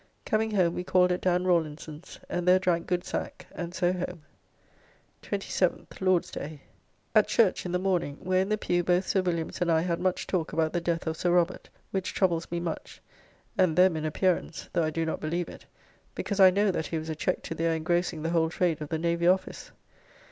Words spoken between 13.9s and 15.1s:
in appearance, though I do